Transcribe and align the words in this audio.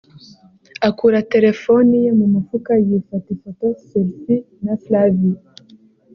akura 0.87 1.19
telefoni 1.33 1.93
ye 2.03 2.11
mu 2.19 2.25
mufuka 2.33 2.71
yifata 2.85 3.27
ifoto 3.35 3.67
(Selfie) 3.87 4.45
na 4.63 4.73
Flavia 4.83 5.37